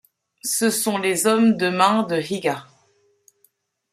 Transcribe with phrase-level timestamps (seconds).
[0.45, 2.65] Ce sont les hommes de main de Higa.